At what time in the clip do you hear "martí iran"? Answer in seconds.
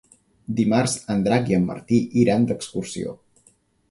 1.67-2.47